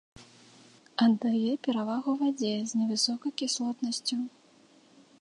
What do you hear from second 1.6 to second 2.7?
перавагу вадзе